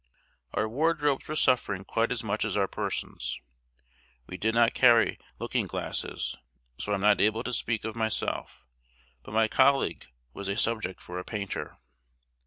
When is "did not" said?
4.35-4.73